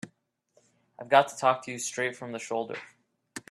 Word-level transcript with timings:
I've 0.99 1.09
got 1.09 1.27
to 1.27 1.37
talk 1.37 1.63
to 1.65 1.71
you 1.71 1.77
straight 1.77 2.15
from 2.15 2.31
the 2.31 2.39
shoulder. 2.39 2.75